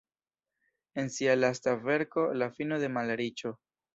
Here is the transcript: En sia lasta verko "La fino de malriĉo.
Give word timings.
En 1.01 1.11
sia 1.15 1.35
lasta 1.41 1.75
verko 1.89 2.25
"La 2.43 2.49
fino 2.61 2.83
de 2.85 2.93
malriĉo. 2.97 3.55